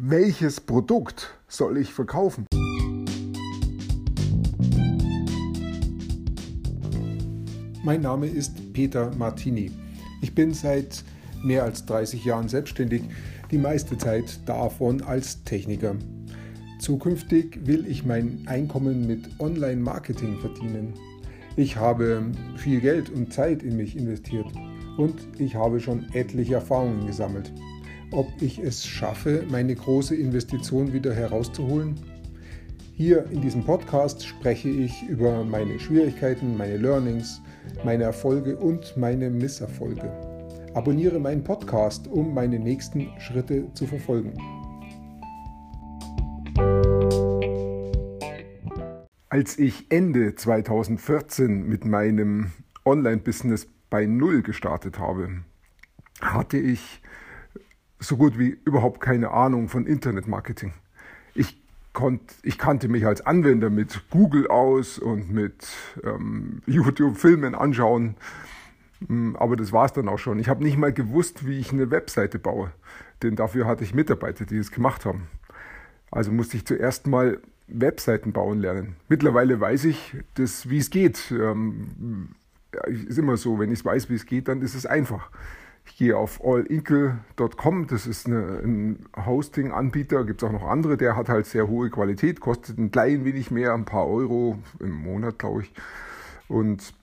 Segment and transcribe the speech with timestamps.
[0.00, 2.46] Welches Produkt soll ich verkaufen?
[7.82, 9.72] Mein Name ist Peter Martini.
[10.22, 11.02] Ich bin seit
[11.42, 13.02] mehr als 30 Jahren selbstständig,
[13.50, 15.96] die meiste Zeit davon als Techniker.
[16.78, 20.94] Zukünftig will ich mein Einkommen mit Online-Marketing verdienen.
[21.56, 22.22] Ich habe
[22.54, 24.46] viel Geld und Zeit in mich investiert
[24.96, 27.52] und ich habe schon etliche Erfahrungen gesammelt
[28.10, 31.94] ob ich es schaffe, meine große Investition wieder herauszuholen?
[32.94, 37.40] Hier in diesem Podcast spreche ich über meine Schwierigkeiten, meine Learnings,
[37.84, 40.10] meine Erfolge und meine Misserfolge.
[40.74, 44.32] Abonniere meinen Podcast, um meine nächsten Schritte zu verfolgen.
[49.28, 52.52] Als ich Ende 2014 mit meinem
[52.84, 55.42] Online-Business bei Null gestartet habe,
[56.20, 57.00] hatte ich
[57.98, 60.72] so gut wie überhaupt keine Ahnung von Internetmarketing.
[61.34, 61.60] Ich,
[61.92, 65.68] konnt, ich kannte mich als Anwender mit Google aus und mit
[66.04, 68.16] ähm, YouTube-Filmen anschauen,
[69.06, 70.38] hm, aber das war es dann auch schon.
[70.38, 72.72] Ich habe nicht mal gewusst, wie ich eine Webseite baue,
[73.22, 75.28] denn dafür hatte ich Mitarbeiter, die es gemacht haben.
[76.10, 78.96] Also musste ich zuerst mal Webseiten bauen lernen.
[79.08, 81.30] Mittlerweile weiß ich, wie es geht.
[81.30, 82.30] Ähm,
[82.86, 85.30] ist immer so, wenn ich weiß, wie es geht, dann ist es einfach.
[85.96, 91.28] Gehe auf allinkle.com, das ist eine, ein Hosting-Anbieter, gibt es auch noch andere, der hat
[91.28, 95.62] halt sehr hohe Qualität, kostet ein klein wenig mehr, ein paar Euro im Monat, glaube
[95.62, 95.72] ich.
[96.48, 96.94] Und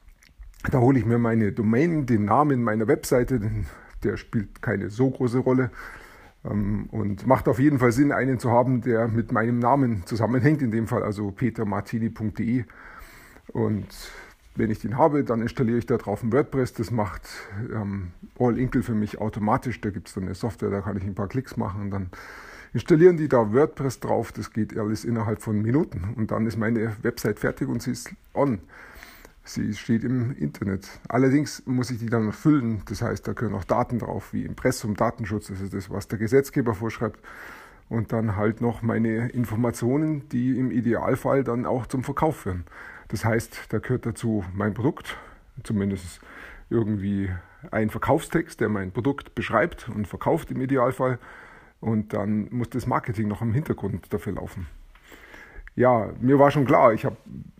[0.71, 3.41] da hole ich mir meine Domain, den Namen meiner Webseite,
[4.03, 5.71] der spielt keine so große Rolle.
[6.45, 10.61] Ähm, und macht auf jeden Fall Sinn, einen zu haben, der mit meinem Namen zusammenhängt,
[10.61, 12.65] in dem Fall also petermartini.de.
[13.47, 13.87] Und
[14.55, 16.73] wenn ich den habe, dann installiere ich da drauf ein WordPress.
[16.73, 17.27] Das macht
[17.71, 19.81] ähm, All Inkle für mich automatisch.
[19.81, 22.09] Da gibt es dann eine Software, da kann ich ein paar Klicks machen dann
[22.75, 24.33] installieren die da WordPress drauf.
[24.33, 26.13] Das geht alles innerhalb von Minuten.
[26.15, 28.59] Und dann ist meine Website fertig und sie ist on.
[29.45, 30.89] Sie steht im Internet.
[31.07, 32.81] Allerdings muss ich die dann füllen.
[32.89, 35.47] Das heißt, da können auch Daten drauf, wie Impressum, Datenschutz.
[35.47, 37.21] Das ist das, was der Gesetzgeber vorschreibt.
[37.87, 42.65] Und dann halt noch meine Informationen, die im Idealfall dann auch zum Verkauf führen.
[43.15, 45.15] Das heißt, da gehört dazu mein Produkt,
[45.63, 46.19] zumindest
[46.69, 47.29] irgendwie
[47.71, 51.17] ein Verkaufstext, der mein Produkt beschreibt und verkauft im Idealfall.
[51.79, 54.67] Und dann muss das Marketing noch im Hintergrund dafür laufen.
[55.77, 57.15] Ja, mir war schon klar, ich habe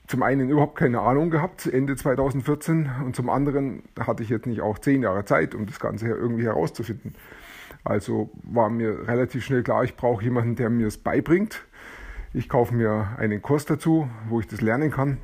[0.07, 4.59] zum einen überhaupt keine Ahnung gehabt, Ende 2014, und zum anderen hatte ich jetzt nicht
[4.59, 7.15] auch zehn Jahre Zeit, um das Ganze irgendwie herauszufinden.
[7.85, 11.63] Also war mir relativ schnell klar, ich brauche jemanden, der mir es beibringt.
[12.33, 15.19] Ich kaufe mir einen Kurs dazu, wo ich das lernen kann.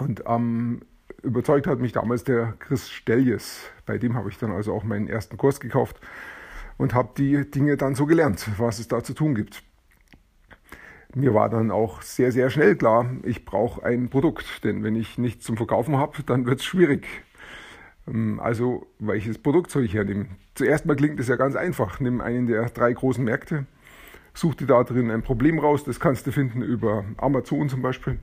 [0.00, 0.80] Und ähm,
[1.22, 3.70] überzeugt hat mich damals der Chris Stelljes.
[3.86, 6.00] Bei dem habe ich dann also auch meinen ersten Kurs gekauft
[6.78, 9.62] und habe die Dinge dann so gelernt, was es da zu tun gibt.
[11.14, 15.18] Mir war dann auch sehr, sehr schnell klar, ich brauche ein Produkt, denn wenn ich
[15.18, 17.06] nichts zum Verkaufen habe, dann wird es schwierig.
[18.06, 20.36] Ähm, also, welches Produkt soll ich hernehmen?
[20.54, 22.00] Zuerst mal klingt es ja ganz einfach.
[22.00, 23.66] Nimm einen der drei großen Märkte,
[24.34, 25.82] such dir da drin ein Problem raus.
[25.84, 28.20] Das kannst du finden über Amazon zum Beispiel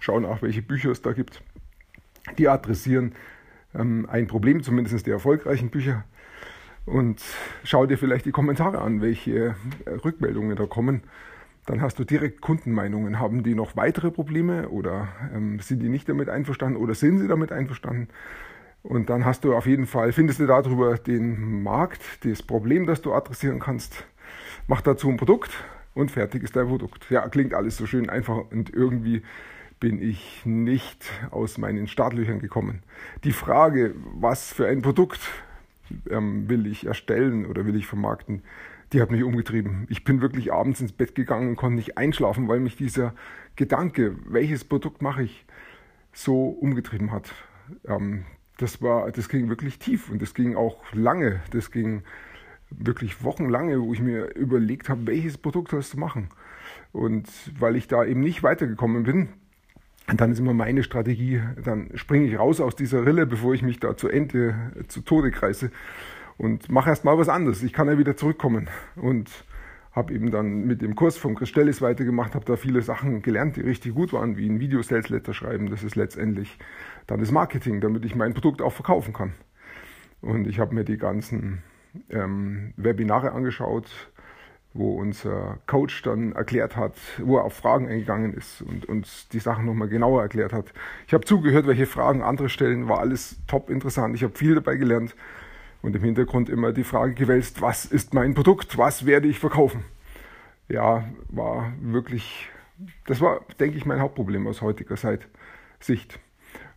[0.00, 1.42] schauen auch, welche Bücher es da gibt.
[2.38, 3.14] Die adressieren
[3.74, 6.04] ähm, ein Problem, zumindest die erfolgreichen Bücher.
[6.84, 7.20] Und
[7.64, 11.02] schau dir vielleicht die Kommentare an, welche äh, Rückmeldungen da kommen.
[11.66, 13.18] Dann hast du direkt Kundenmeinungen.
[13.18, 17.26] Haben die noch weitere Probleme oder ähm, sind die nicht damit einverstanden oder sind sie
[17.26, 18.08] damit einverstanden?
[18.84, 23.02] Und dann hast du auf jeden Fall, findest du darüber den Markt, das Problem, das
[23.02, 24.06] du adressieren kannst.
[24.68, 25.50] Mach dazu ein Produkt
[25.94, 27.10] und fertig ist dein Produkt.
[27.10, 29.22] Ja, klingt alles so schön einfach und irgendwie
[29.80, 32.82] bin ich nicht aus meinen Startlöchern gekommen.
[33.24, 35.20] Die Frage, was für ein Produkt
[36.10, 38.42] ähm, will ich erstellen oder will ich vermarkten,
[38.92, 39.86] die hat mich umgetrieben.
[39.90, 43.14] Ich bin wirklich abends ins Bett gegangen und konnte nicht einschlafen, weil mich dieser
[43.56, 45.44] Gedanke, welches Produkt mache ich,
[46.12, 47.34] so umgetrieben hat.
[47.86, 48.24] Ähm,
[48.58, 51.40] das war, das ging wirklich tief und das ging auch lange.
[51.50, 52.02] Das ging
[52.70, 56.28] wirklich wochenlange, wo ich mir überlegt habe, welches Produkt sollst du machen.
[56.92, 59.28] Und weil ich da eben nicht weitergekommen bin,
[60.08, 63.62] und dann ist immer meine Strategie, dann springe ich raus aus dieser Rille, bevor ich
[63.62, 64.54] mich da zu Ende,
[64.88, 65.70] zu Tode kreise
[66.38, 67.62] und mache erst mal was anderes.
[67.62, 69.30] Ich kann ja wieder zurückkommen und
[69.92, 73.56] habe eben dann mit dem Kurs vom Chris Stellis weitergemacht, habe da viele Sachen gelernt,
[73.56, 75.70] die richtig gut waren, wie ein Video-Sales-Letter schreiben.
[75.70, 76.58] Das ist letztendlich
[77.06, 79.32] dann das Marketing, damit ich mein Produkt auch verkaufen kann.
[80.20, 81.62] Und ich habe mir die ganzen
[82.10, 83.86] ähm, Webinare angeschaut,
[84.76, 89.38] wo unser Coach dann erklärt hat, wo er auf Fragen eingegangen ist und uns die
[89.38, 90.72] Sachen nochmal genauer erklärt hat.
[91.06, 94.14] Ich habe zugehört, welche Fragen andere stellen, war alles top interessant.
[94.14, 95.14] Ich habe viel dabei gelernt
[95.82, 99.84] und im Hintergrund immer die Frage gewälzt, was ist mein Produkt, was werde ich verkaufen?
[100.68, 102.48] ja, war wirklich,
[103.06, 104.96] das war, denke ich, mein Hauptproblem aus heutiger
[105.80, 106.18] Sicht.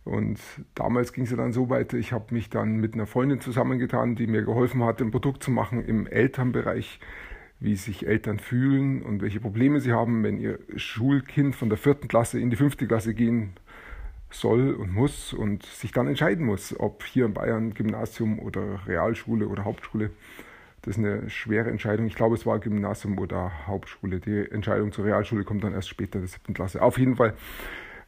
[0.04, 0.40] Und
[0.74, 4.16] damals ging es ja dann so weit, ich habe mich dann mit einer Freundin zusammengetan,
[4.16, 7.00] die mir geholfen hat, ein Produkt zu machen im Elternbereich,
[7.60, 12.08] wie sich Eltern fühlen und welche Probleme sie haben, wenn ihr Schulkind von der vierten
[12.08, 13.52] Klasse in die fünfte Klasse gehen
[14.30, 19.48] soll und muss und sich dann entscheiden muss, ob hier in Bayern Gymnasium oder Realschule
[19.48, 20.10] oder Hauptschule.
[20.82, 22.06] Das ist eine schwere Entscheidung.
[22.06, 24.20] Ich glaube, es war Gymnasium oder Hauptschule.
[24.20, 26.80] Die Entscheidung zur Realschule kommt dann erst später in der siebten Klasse.
[26.80, 27.34] Auf jeden Fall,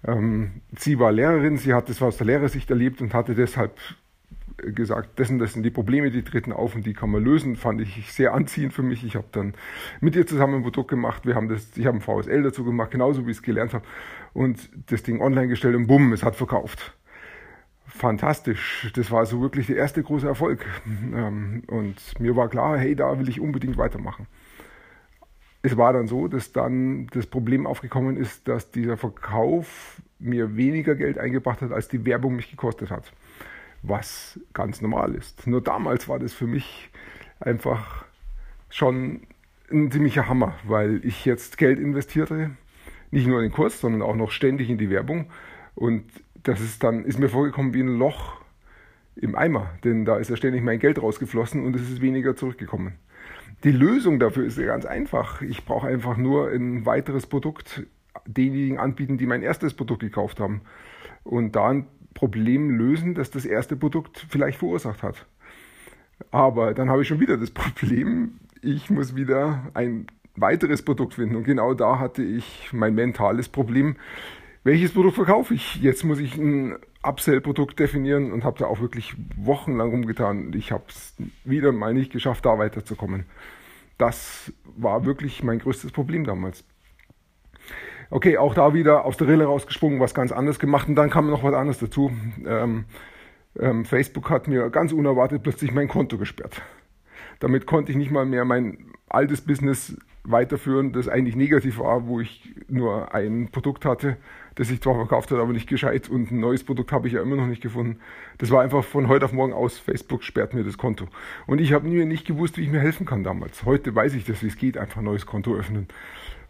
[0.07, 3.77] ähm, sie war Lehrerin, sie hat das aus der Lehrersicht erlebt und hatte deshalb
[4.57, 7.57] gesagt, das, das sind die Probleme, die treten auf und die kann man lösen.
[7.57, 9.05] Fand ich sehr anziehend für mich.
[9.05, 9.55] Ich habe dann
[10.01, 11.27] mit ihr zusammen ein Produkt gemacht.
[11.27, 13.85] Wir haben das, ich habe ein VSL dazu gemacht, genauso wie ich es gelernt habe.
[14.33, 16.97] Und das Ding online gestellt und bumm, es hat verkauft.
[17.87, 18.91] Fantastisch.
[18.95, 20.65] Das war so wirklich der erste große Erfolg.
[21.15, 24.27] Ähm, und mir war klar, hey, da will ich unbedingt weitermachen.
[25.63, 30.95] Es war dann so, dass dann das Problem aufgekommen ist, dass dieser Verkauf mir weniger
[30.95, 33.13] Geld eingebracht hat, als die Werbung mich gekostet hat
[33.83, 35.47] was ganz normal ist.
[35.47, 36.91] Nur damals war das für mich
[37.41, 38.05] einfach
[38.69, 39.23] schon
[39.71, 42.51] ein ziemlicher Hammer, weil ich jetzt Geld investierte,
[43.11, 45.31] nicht nur in den Kurs, sondern auch noch ständig in die Werbung.
[45.75, 46.05] Und
[46.43, 48.41] das ist dann, ist mir vorgekommen wie ein Loch
[49.17, 52.95] im Eimer, denn da ist ja ständig mein Geld rausgeflossen und es ist weniger zurückgekommen.
[53.65, 55.43] Die Lösung dafür ist ja ganz einfach.
[55.43, 57.87] Ich brauche einfach nur ein weiteres Produkt
[58.27, 60.63] denjenigen anbieten, die mein erstes Produkt gekauft haben.
[61.23, 65.27] Und da ein Problem lösen, das das erste Produkt vielleicht verursacht hat.
[66.31, 70.07] Aber dann habe ich schon wieder das Problem, ich muss wieder ein
[70.37, 71.37] weiteres Produkt finden.
[71.37, 73.97] Und genau da hatte ich mein mentales Problem.
[74.65, 75.77] Welches Produkt verkaufe ich?
[75.83, 80.53] Jetzt muss ich ein Upsell-Produkt definieren und habe da auch wirklich wochenlang rumgetan.
[80.55, 81.15] Ich habe es
[81.45, 83.25] wieder mal nicht geschafft, da weiterzukommen.
[83.99, 86.65] Das war wirklich mein größtes Problem damals.
[88.13, 91.31] Okay, auch da wieder aus der Rille rausgesprungen, was ganz anderes gemacht und dann kam
[91.31, 92.13] noch was anderes dazu.
[92.47, 92.85] Ähm,
[93.59, 96.61] ähm, Facebook hat mir ganz unerwartet plötzlich mein Konto gesperrt.
[97.41, 102.21] Damit konnte ich nicht mal mehr mein altes Business weiterführen, das eigentlich negativ war, wo
[102.21, 104.19] ich nur ein Produkt hatte,
[104.57, 107.23] das ich zwar verkauft habe, aber nicht gescheit und ein neues Produkt habe ich ja
[107.23, 107.99] immer noch nicht gefunden.
[108.37, 111.07] Das war einfach von heute auf morgen aus, Facebook sperrt mir das Konto.
[111.47, 113.65] Und ich habe mir nicht gewusst, wie ich mir helfen kann damals.
[113.65, 115.89] Heute weiß ich das, wie es geht, einfach ein neues Konto öffnen.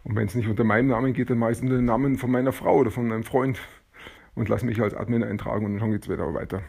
[0.03, 2.51] Und wenn es nicht unter meinem Namen geht, dann meistens unter den Namen von meiner
[2.51, 3.59] Frau oder von meinem Freund
[4.35, 6.61] und lasse mich als Admin eintragen und dann geht es wieder weiter.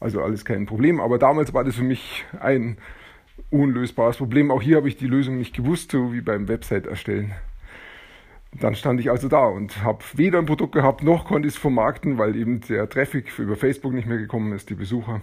[0.00, 1.00] Also alles kein Problem.
[1.00, 2.76] Aber damals war das für mich ein
[3.50, 4.50] unlösbares Problem.
[4.50, 7.32] Auch hier habe ich die Lösung nicht gewusst, so wie beim Website erstellen.
[8.60, 11.60] Dann stand ich also da und habe weder ein Produkt gehabt, noch konnte ich es
[11.60, 15.20] vermarkten, weil eben der Traffic über Facebook nicht mehr gekommen ist, die Besucher.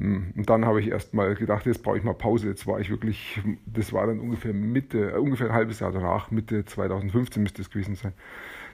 [0.00, 2.48] Hm, und dann habe ich erst mal gedacht, jetzt brauche ich mal Pause.
[2.48, 6.30] Jetzt war ich wirklich, das war dann ungefähr Mitte, äh, ungefähr ein halbes Jahr danach,
[6.30, 8.14] Mitte 2015 müsste es gewesen sein.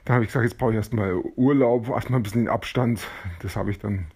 [0.05, 3.05] Dann habe ich gesagt, jetzt brauche ich erst mal Urlaub, erst mal ein bisschen Abstand.
[3.41, 4.07] Das habe ich dann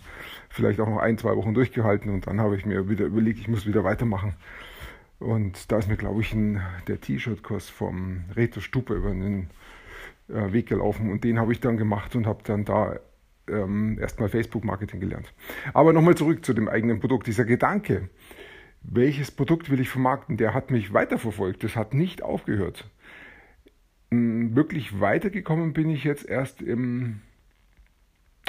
[0.49, 3.49] vielleicht auch noch ein, zwei Wochen durchgehalten und dann habe ich mir wieder überlegt, ich
[3.49, 4.35] muss wieder weitermachen.
[5.19, 9.49] Und da ist mir, glaube ich, ein, der T-Shirt-Kurs vom Reto Stupe über den
[10.29, 12.95] äh, Weg gelaufen und den habe ich dann gemacht und habe dann da
[13.47, 15.33] ähm, erstmal Facebook-Marketing gelernt.
[15.73, 17.27] Aber nochmal zurück zu dem eigenen Produkt.
[17.27, 18.09] Dieser Gedanke,
[18.81, 21.63] welches Produkt will ich vermarkten, der hat mich weiterverfolgt.
[21.63, 22.89] Das hat nicht aufgehört.
[24.11, 27.21] Ähm, wirklich weitergekommen bin ich jetzt erst im,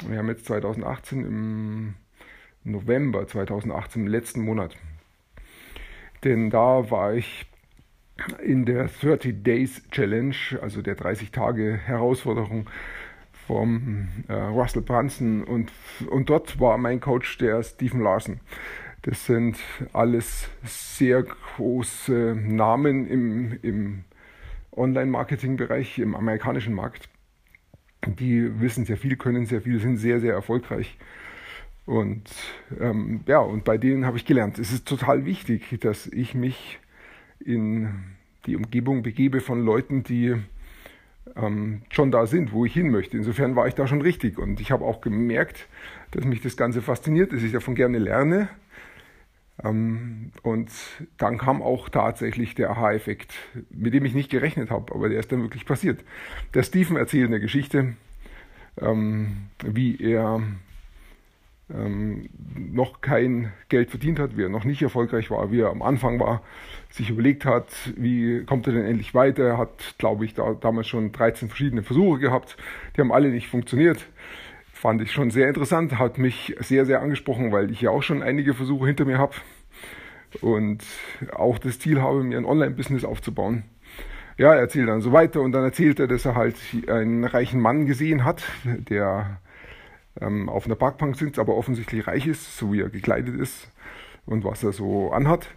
[0.07, 1.93] wir haben jetzt 2018, im
[2.63, 4.75] November 2018, im letzten Monat.
[6.23, 7.45] Denn da war ich
[8.43, 12.69] in der 30 Days Challenge, also der 30 Tage Herausforderung
[13.47, 15.71] vom äh, Russell Brunson und,
[16.09, 18.39] und dort war mein Coach der Stephen Larson.
[19.03, 19.57] Das sind
[19.91, 24.03] alles sehr große Namen im, im
[24.71, 27.09] Online-Marketing-Bereich, im amerikanischen Markt.
[28.05, 30.97] Die wissen sehr viel, können sehr viel, sind sehr, sehr erfolgreich.
[31.85, 32.29] Und
[32.79, 36.79] ähm, ja, und bei denen habe ich gelernt, es ist total wichtig, dass ich mich
[37.39, 37.89] in
[38.45, 40.35] die Umgebung begebe von Leuten, die
[41.35, 43.17] ähm, schon da sind, wo ich hin möchte.
[43.17, 45.67] Insofern war ich da schon richtig und ich habe auch gemerkt,
[46.11, 48.49] dass mich das Ganze fasziniert, dass ich davon gerne lerne.
[49.63, 50.71] Ähm, und
[51.17, 53.33] dann kam auch tatsächlich der Aha-Effekt,
[53.69, 56.03] mit dem ich nicht gerechnet habe, aber der ist dann wirklich passiert.
[56.53, 57.93] Der Stephen erzählt eine Geschichte,
[58.79, 60.41] ähm, wie er
[61.69, 65.81] ähm, noch kein Geld verdient hat, wie er noch nicht erfolgreich war, wie er am
[65.81, 66.41] Anfang war,
[66.89, 69.43] sich überlegt hat, wie kommt er denn endlich weiter.
[69.43, 72.57] Er hat, glaube ich, da, damals schon 13 verschiedene Versuche gehabt,
[72.95, 74.05] die haben alle nicht funktioniert.
[74.71, 78.21] Fand ich schon sehr interessant, hat mich sehr, sehr angesprochen, weil ich ja auch schon
[78.21, 79.35] einige Versuche hinter mir habe
[80.41, 80.83] und
[81.31, 83.63] auch das Ziel habe, mir ein Online-Business aufzubauen.
[84.37, 87.61] ja, er erzählt dann so weiter und dann erzählt er, dass er halt einen reichen
[87.61, 89.39] Mann gesehen hat, der
[90.19, 93.69] ähm, auf einer Parkbank sitzt, aber offensichtlich reich ist, so wie er gekleidet ist
[94.25, 95.47] und was er so anhat.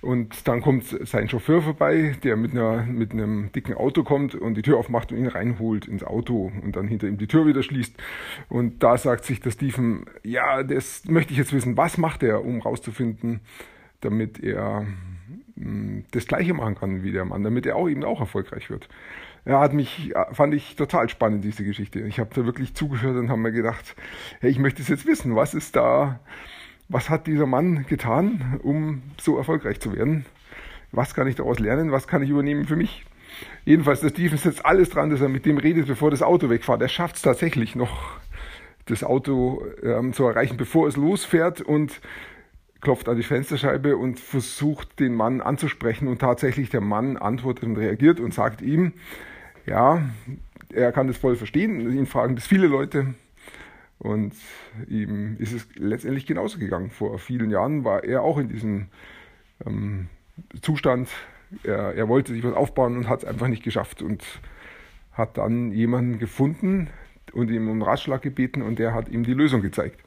[0.00, 4.54] Und dann kommt sein Chauffeur vorbei, der mit, einer, mit einem dicken Auto kommt und
[4.54, 7.62] die Tür aufmacht und ihn reinholt ins Auto und dann hinter ihm die Tür wieder
[7.62, 7.94] schließt.
[8.48, 12.44] Und da sagt sich der Stephen, ja, das möchte ich jetzt wissen, was macht er,
[12.44, 13.40] um rauszufinden,
[14.00, 14.86] damit er
[15.56, 18.88] hm, das Gleiche machen kann wie der Mann, damit er auch eben auch erfolgreich wird.
[19.44, 22.00] Er hat mich, fand ich total spannend, diese Geschichte.
[22.00, 23.94] Ich habe da wirklich zugehört und habe mir gedacht,
[24.40, 26.20] hey, ich möchte es jetzt wissen, was ist da,
[26.88, 30.24] was hat dieser Mann getan, um so erfolgreich zu werden?
[30.92, 31.92] Was kann ich daraus lernen?
[31.92, 33.04] Was kann ich übernehmen für mich?
[33.64, 36.80] Jedenfalls, der Steven setzt alles dran, dass er mit dem redet, bevor das Auto wegfährt.
[36.80, 38.18] Er schafft es tatsächlich noch,
[38.86, 42.00] das Auto ähm, zu erreichen, bevor es losfährt und
[42.80, 46.06] klopft an die Fensterscheibe und versucht, den Mann anzusprechen.
[46.06, 48.92] Und tatsächlich der Mann antwortet und reagiert und sagt ihm,
[49.66, 50.02] ja,
[50.72, 51.80] er kann das voll verstehen.
[51.80, 53.14] Ihn fragen das viele Leute.
[53.98, 54.34] Und
[54.88, 56.90] ihm ist es letztendlich genauso gegangen.
[56.90, 58.88] Vor vielen Jahren war er auch in diesem
[59.64, 60.08] ähm,
[60.60, 61.08] Zustand.
[61.62, 64.24] Er, er wollte sich was aufbauen und hat es einfach nicht geschafft und
[65.12, 66.88] hat dann jemanden gefunden
[67.32, 70.00] und ihm um Ratschlag gebeten und der hat ihm die Lösung gezeigt.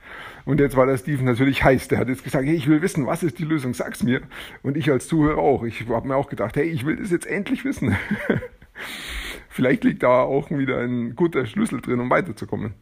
[0.46, 1.88] Und jetzt war der Steven natürlich heiß.
[1.88, 4.22] Der hat jetzt gesagt, hey, ich will wissen, was ist die Lösung, sag's mir.
[4.64, 5.64] Und ich als Zuhörer auch.
[5.64, 7.96] Ich habe mir auch gedacht, hey, ich will das jetzt endlich wissen.
[9.58, 12.76] Vielleicht liegt da auch wieder ein guter Schlüssel drin, um weiterzukommen.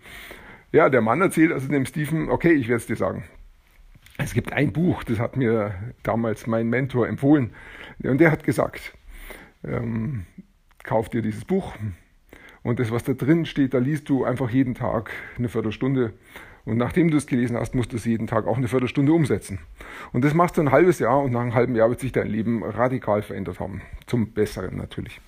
[0.73, 3.23] Ja, der Mann erzählt also dem Stephen, okay, ich werde es dir sagen.
[4.17, 7.51] Es gibt ein Buch, das hat mir damals mein Mentor empfohlen.
[8.03, 8.93] Und der hat gesagt,
[9.63, 10.25] ähm,
[10.83, 11.73] kauf dir dieses Buch.
[12.61, 16.11] Und das, was da drin steht, da liest du einfach jeden Tag eine Viertelstunde.
[16.65, 19.59] Und nachdem du es gelesen hast, musst du es jeden Tag auch eine Viertelstunde umsetzen.
[20.11, 22.27] Und das machst du ein halbes Jahr und nach einem halben Jahr wird sich dein
[22.27, 23.81] Leben radikal verändert haben.
[24.07, 25.21] Zum Besseren natürlich.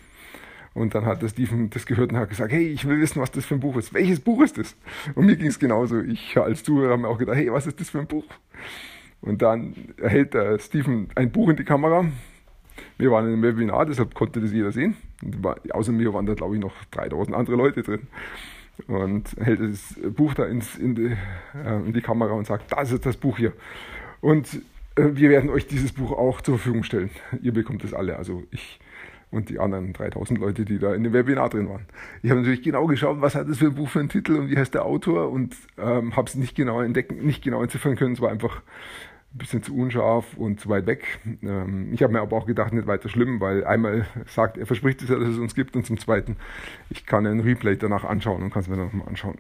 [0.78, 3.32] Und dann hat der Steven das gehört und hat gesagt, hey, ich will wissen, was
[3.32, 3.96] das für ein Buch ist.
[3.96, 4.76] Welches Buch ist das?
[5.16, 6.00] Und mir ging es genauso.
[6.02, 8.26] Ich als Zuhörer habe mir auch gedacht, hey, was ist das für ein Buch?
[9.22, 12.06] Und dann hält der Steven ein Buch in die Kamera.
[13.00, 14.96] Wir waren in einem Webinar, deshalb konnte das jeder sehen.
[15.24, 18.02] War, außer mir waren da, glaube ich, noch 3000 andere Leute drin.
[18.86, 21.18] Und hält das Buch da ins, in, die,
[21.56, 23.54] äh, in die Kamera und sagt, das ist das Buch hier.
[24.22, 24.62] Und
[24.96, 27.10] äh, wir werden euch dieses Buch auch zur Verfügung stellen.
[27.42, 28.18] Ihr bekommt es alle.
[28.18, 28.80] Also ich
[29.32, 31.86] und die anderen 3000 Leute, die da in dem Webinar drin waren.
[32.24, 34.50] Ich habe natürlich genau geschaut, was hat das für ein Buch für einen Titel und
[34.50, 38.14] wie heißt der Autor und ähm, habe es nicht genau entdecken, nicht genau entziffern können.
[38.14, 38.62] Es war einfach
[39.38, 41.20] ein bisschen zu unscharf und zu weit weg.
[41.44, 45.04] Ähm, ich habe mir aber auch gedacht, nicht weiter schlimm, weil einmal sagt, er verspricht
[45.04, 46.38] es ja, dass es uns gibt und zum Zweiten,
[46.90, 49.38] ich kann ein Replay danach anschauen und kann es mir dann nochmal anschauen.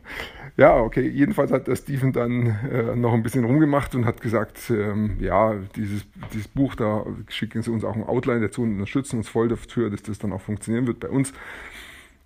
[0.55, 4.69] Ja, okay, jedenfalls hat der Steven dann äh, noch ein bisschen rumgemacht und hat gesagt,
[4.69, 9.17] ähm, ja, dieses, dieses Buch, da schicken sie uns auch ein Outline dazu und unterstützen
[9.17, 11.33] uns voll dafür, dass das dann auch funktionieren wird bei uns.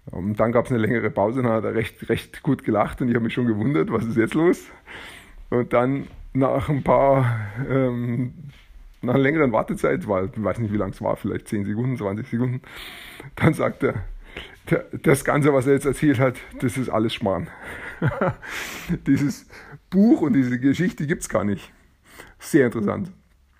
[0.07, 2.65] Und ähm, dann gab es eine längere Pause und dann hat er recht, recht gut
[2.65, 4.65] gelacht und ich habe mich schon gewundert, was ist jetzt los?
[5.49, 8.33] Und dann nach ein paar, ähm,
[9.01, 11.97] nach einer längeren Wartezeit, weil ich weiß nicht, wie lang es war, vielleicht 10 Sekunden,
[11.97, 12.61] 20 Sekunden,
[13.35, 14.03] dann sagt er,
[15.03, 17.47] das Ganze, was er jetzt erzählt hat, das ist alles Schmarrn.
[19.07, 19.47] Dieses
[19.89, 21.73] Buch und diese Geschichte gibt es gar nicht.
[22.39, 23.11] Sehr interessant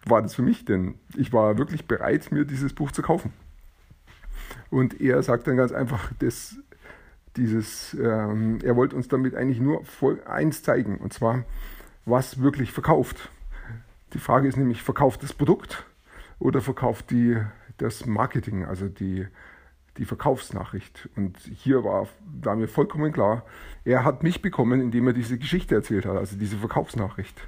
[0.05, 3.33] war das für mich, denn ich war wirklich bereit, mir dieses Buch zu kaufen.
[4.69, 6.55] Und er sagt dann ganz einfach, dass
[7.37, 9.83] dieses, ähm, er wollte uns damit eigentlich nur
[10.25, 11.45] eins zeigen, und zwar,
[12.05, 13.29] was wirklich verkauft.
[14.13, 15.86] Die Frage ist nämlich, verkauft das Produkt
[16.39, 17.38] oder verkauft die,
[17.77, 19.27] das Marketing, also die,
[19.98, 21.10] die Verkaufsnachricht.
[21.15, 22.08] Und hier war,
[22.41, 23.46] war mir vollkommen klar,
[23.86, 27.39] er hat mich bekommen, indem er diese Geschichte erzählt hat, also diese Verkaufsnachricht.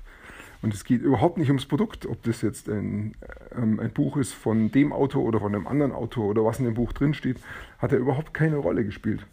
[0.62, 3.16] Und es geht überhaupt nicht ums Produkt, ob das jetzt ein,
[3.54, 6.66] ähm, ein Buch ist von dem Autor oder von einem anderen Autor oder was in
[6.66, 7.38] dem Buch drin steht,
[7.80, 9.26] hat er überhaupt keine Rolle gespielt.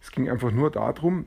[0.00, 1.26] Es ging einfach nur darum,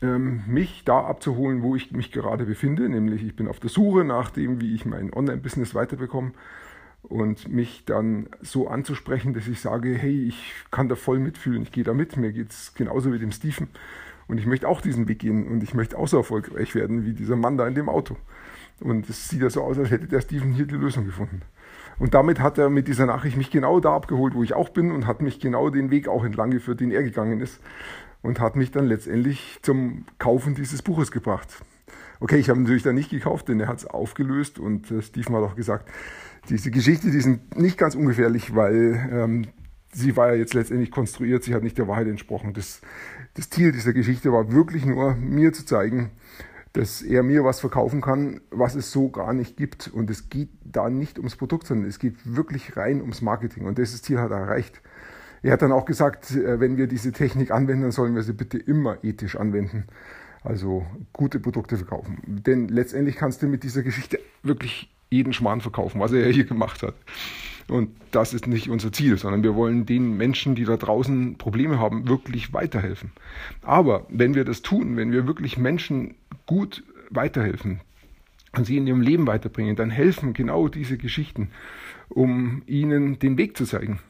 [0.00, 4.30] mich da abzuholen, wo ich mich gerade befinde, nämlich ich bin auf der Suche nach
[4.30, 6.32] dem, wie ich mein Online-Business weiterbekomme.
[7.02, 11.72] Und mich dann so anzusprechen, dass ich sage, hey, ich kann da voll mitfühlen, ich
[11.72, 13.68] gehe da mit, mir geht es genauso wie dem Steven
[14.28, 15.48] und ich möchte auch diesen Weg gehen.
[15.48, 18.16] Und ich möchte auch so erfolgreich werden wie dieser Mann da in dem Auto.
[18.80, 21.42] Und es sieht ja so aus, als hätte der Steven hier die Lösung gefunden.
[21.98, 24.92] Und damit hat er mit dieser Nachricht mich genau da abgeholt, wo ich auch bin.
[24.92, 27.60] Und hat mich genau den Weg auch entlang geführt, den er gegangen ist
[28.22, 31.48] und hat mich dann letztendlich zum Kaufen dieses Buches gebracht.
[32.20, 35.32] Okay, ich habe natürlich dann nicht gekauft, denn er hat es aufgelöst und äh, Steve
[35.32, 35.88] hat auch gesagt,
[36.48, 39.46] diese Geschichte, die sind nicht ganz ungefährlich, weil ähm,
[39.92, 42.54] sie war ja jetzt letztendlich konstruiert, sie hat nicht der Wahrheit entsprochen.
[42.54, 42.80] Das,
[43.34, 46.10] das Ziel dieser Geschichte war wirklich nur, mir zu zeigen,
[46.72, 49.88] dass er mir was verkaufen kann, was es so gar nicht gibt.
[49.88, 53.66] Und es geht da nicht ums Produkt, sondern es geht wirklich rein ums Marketing.
[53.66, 54.80] Und dieses Ziel hat er erreicht.
[55.42, 58.58] Er hat dann auch gesagt, äh, wenn wir diese Technik anwenden, sollen wir sie bitte
[58.58, 59.84] immer ethisch anwenden.
[60.42, 62.18] Also gute Produkte verkaufen.
[62.26, 66.82] Denn letztendlich kannst du mit dieser Geschichte wirklich jeden Schmarrn verkaufen, was er hier gemacht
[66.82, 66.94] hat.
[67.68, 71.78] Und das ist nicht unser Ziel, sondern wir wollen den Menschen, die da draußen Probleme
[71.78, 73.12] haben, wirklich weiterhelfen.
[73.62, 76.14] Aber wenn wir das tun, wenn wir wirklich Menschen
[76.46, 77.80] gut weiterhelfen
[78.56, 81.50] und sie in ihrem Leben weiterbringen, dann helfen genau diese Geschichten,
[82.08, 84.00] um ihnen den Weg zu zeigen.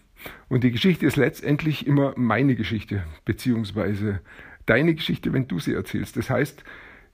[0.49, 4.21] Und die Geschichte ist letztendlich immer meine Geschichte, beziehungsweise
[4.67, 6.17] deine Geschichte, wenn du sie erzählst.
[6.17, 6.65] Das heißt,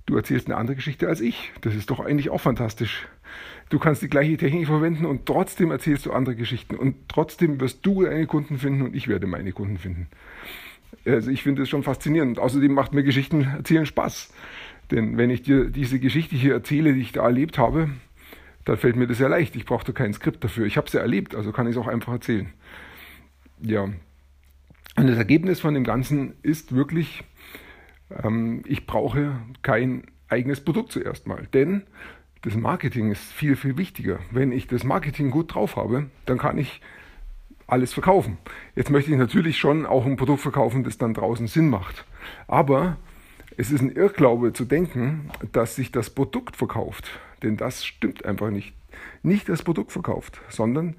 [0.06, 1.52] du erzählst eine andere Geschichte als ich.
[1.60, 3.06] Das ist doch eigentlich auch fantastisch.
[3.70, 7.84] Du kannst die gleiche Technik verwenden und trotzdem erzählst du andere Geschichten und trotzdem wirst
[7.84, 10.08] du deine Kunden finden und ich werde meine Kunden finden.
[11.06, 12.38] Also ich finde es schon faszinierend.
[12.38, 14.32] Außerdem macht mir Geschichten erzählen Spaß.
[14.90, 17.90] Denn wenn ich dir diese Geschichte hier erzähle, die ich da erlebt habe,
[18.64, 19.56] dann fällt mir das ja leicht.
[19.56, 20.66] Ich brauchte kein Skript dafür.
[20.66, 22.52] Ich habe es ja erlebt, also kann ich es auch einfach erzählen.
[23.60, 23.84] Ja.
[24.96, 27.24] Und das Ergebnis von dem Ganzen ist wirklich,
[28.22, 31.48] ähm, ich brauche kein eigenes Produkt zuerst mal.
[31.52, 31.82] Denn
[32.42, 34.18] das Marketing ist viel, viel wichtiger.
[34.30, 36.80] Wenn ich das Marketing gut drauf habe, dann kann ich
[37.66, 38.38] alles verkaufen.
[38.76, 42.04] Jetzt möchte ich natürlich schon auch ein Produkt verkaufen, das dann draußen Sinn macht.
[42.46, 42.98] Aber
[43.56, 47.10] es ist ein Irrglaube zu denken, dass sich das Produkt verkauft.
[47.42, 48.74] Denn das stimmt einfach nicht.
[49.22, 50.96] Nicht das Produkt verkauft, sondern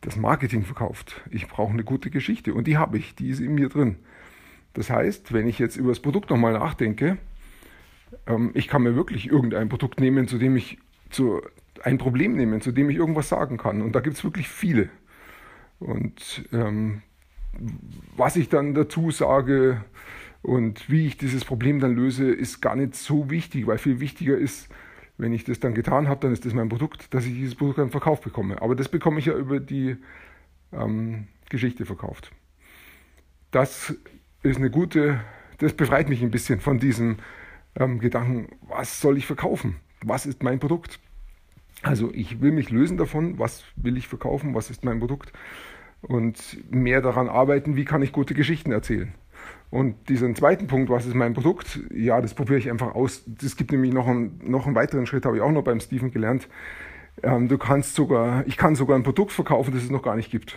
[0.00, 1.22] das Marketing verkauft.
[1.30, 3.96] Ich brauche eine gute Geschichte und die habe ich, die ist in mir drin.
[4.74, 7.18] Das heißt, wenn ich jetzt über das Produkt nochmal nachdenke,
[8.26, 10.78] ähm, ich kann mir wirklich irgendein Produkt nehmen, zu dem ich
[11.10, 11.40] zu,
[11.82, 13.82] ein Problem nehmen, zu dem ich irgendwas sagen kann.
[13.82, 14.90] Und da gibt es wirklich viele.
[15.78, 17.02] Und ähm,
[18.16, 19.84] was ich dann dazu sage
[20.42, 24.36] und wie ich dieses Problem dann löse, ist gar nicht so wichtig, weil viel wichtiger
[24.36, 24.68] ist,
[25.18, 27.78] wenn ich das dann getan habe, dann ist das mein Produkt, dass ich dieses Produkt
[27.78, 28.60] dann verkauft bekomme.
[28.60, 29.96] Aber das bekomme ich ja über die
[30.72, 32.32] ähm, Geschichte verkauft.
[33.50, 33.94] Das
[34.42, 35.20] ist eine gute,
[35.58, 37.16] das befreit mich ein bisschen von diesem
[37.76, 39.76] ähm, Gedanken, was soll ich verkaufen?
[40.02, 41.00] Was ist mein Produkt?
[41.82, 45.32] Also ich will mich lösen davon, was will ich verkaufen, was ist mein Produkt
[46.02, 49.14] und mehr daran arbeiten, wie kann ich gute Geschichten erzählen.
[49.70, 51.80] Und diesen zweiten Punkt, was ist mein Produkt?
[51.92, 53.24] Ja, das probiere ich einfach aus.
[53.42, 56.10] Es gibt nämlich noch einen, noch einen weiteren Schritt, habe ich auch noch beim Steven
[56.10, 56.48] gelernt.
[57.22, 60.30] Ähm, du kannst sogar, ich kann sogar ein Produkt verkaufen, das es noch gar nicht
[60.30, 60.56] gibt.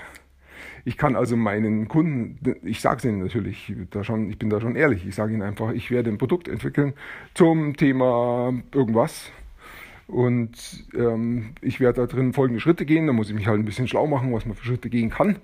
[0.85, 4.61] Ich kann also meinen Kunden, ich sage es ihnen natürlich, da schon, ich bin da
[4.61, 6.93] schon ehrlich, ich sage ihnen einfach, ich werde ein Produkt entwickeln
[7.33, 9.31] zum Thema irgendwas.
[10.07, 13.65] Und ähm, ich werde da drin folgende Schritte gehen, da muss ich mich halt ein
[13.65, 15.37] bisschen schlau machen, was man für Schritte gehen kann.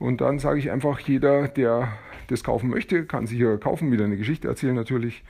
[0.00, 1.92] Und dann sage ich einfach, jeder, der
[2.26, 5.22] das kaufen möchte, kann sich hier kaufen, wieder eine Geschichte erzählen natürlich.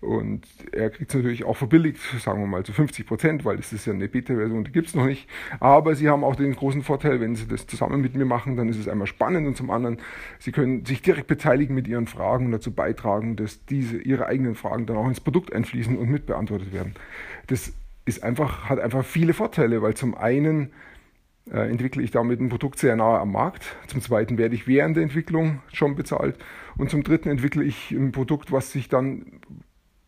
[0.00, 3.72] Und er kriegt es natürlich auch verbilligt, sagen wir mal zu 50 Prozent, weil das
[3.72, 5.26] ist ja eine Beta-Version, die gibt es noch nicht.
[5.58, 8.68] Aber sie haben auch den großen Vorteil, wenn sie das zusammen mit mir machen, dann
[8.68, 9.98] ist es einmal spannend und zum anderen,
[10.38, 14.54] sie können sich direkt beteiligen mit ihren Fragen und dazu beitragen, dass diese ihre eigenen
[14.54, 16.94] Fragen dann auch ins Produkt einfließen und mitbeantwortet werden.
[17.46, 17.72] Das
[18.04, 20.72] ist einfach, hat einfach viele Vorteile, weil zum einen
[21.46, 23.76] entwickle ich damit ein Produkt sehr nahe am Markt.
[23.86, 26.38] Zum zweiten werde ich während der Entwicklung schon bezahlt.
[26.76, 29.40] Und zum dritten entwickle ich ein Produkt, was sich dann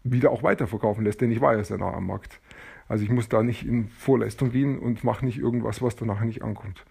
[0.04, 2.40] wieder auch weiterverkaufen lässt, denn ich war ja sehr nah am Markt.
[2.88, 6.42] Also ich muss da nicht in Vorleistung gehen und mache nicht irgendwas, was danach nicht
[6.42, 6.84] ankommt.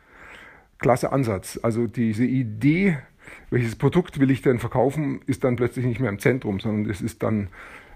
[0.79, 1.59] Klasse Ansatz.
[1.61, 2.97] Also diese Idee,
[3.49, 7.01] welches Produkt will ich denn verkaufen, ist dann plötzlich nicht mehr im Zentrum, sondern es
[7.01, 7.49] ist dann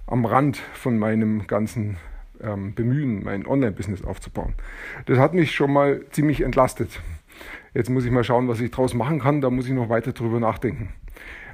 [0.06, 1.98] am Rand von meinem ganzen
[2.42, 4.54] ähm, Bemühen, mein Online-Business aufzubauen.
[5.06, 7.02] Das hat mich schon mal ziemlich entlastet.
[7.74, 9.42] Jetzt muss ich mal schauen, was ich daraus machen kann.
[9.42, 10.90] Da muss ich noch weiter drüber nachdenken.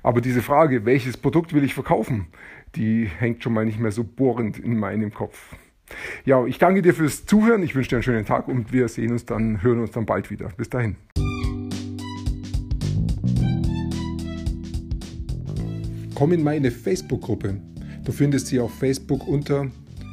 [0.04, 2.28] Aber diese Frage, welches Produkt will ich verkaufen,
[2.76, 5.56] die hängt schon mal nicht mehr so bohrend in meinem Kopf.
[6.26, 7.63] Ja, ich danke dir fürs Zuhören.
[7.63, 10.30] Ich wünsche dir einen schönen Tag und wir sehen uns dann, hören uns dann bald
[10.32, 10.50] wieder.
[10.58, 10.96] Bis dahin.
[16.15, 17.60] Komm in meine Facebook-Gruppe.
[18.06, 19.72] Du findest sie auf Facebook unter